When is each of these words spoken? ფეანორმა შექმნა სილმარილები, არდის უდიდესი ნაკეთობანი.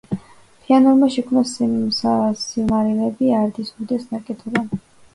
ფეანორმა 0.69 1.09
შექმნა 1.17 1.43
სილმარილები, 2.45 3.31
არდის 3.45 3.73
უდიდესი 3.79 4.15
ნაკეთობანი. 4.19 4.87